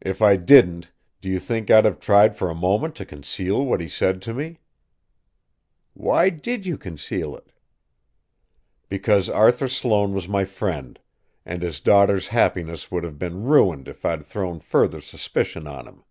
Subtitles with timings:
[0.00, 3.80] "If I didn't, do you think I'd have tried for a moment to conceal what
[3.80, 4.60] he said to me?"
[5.94, 7.50] "Why did you conceal it?"
[8.88, 11.00] "Because Arthur Sloane was my friend,
[11.44, 16.04] and his daughter's happiness would have been ruined if I'd thrown further suspicion on him.